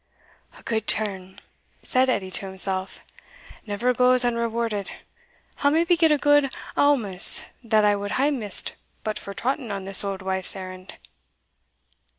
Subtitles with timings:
[0.57, 1.41] "A good turn,"
[1.83, 3.01] said Edie to himself,
[3.67, 4.89] "never goes unrewarded
[5.59, 9.85] I'll maybe get a good awmous that I wad hae missed but for trotting on
[9.85, 10.95] this auld wife's errand."